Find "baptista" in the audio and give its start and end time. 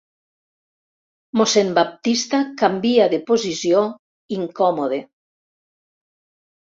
1.79-2.41